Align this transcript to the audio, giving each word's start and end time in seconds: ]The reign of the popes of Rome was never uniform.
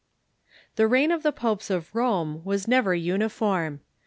]The 0.77 0.87
reign 0.87 1.11
of 1.11 1.21
the 1.21 1.31
popes 1.31 1.69
of 1.69 1.93
Rome 1.93 2.43
was 2.43 2.67
never 2.67 2.95
uniform. 2.95 3.81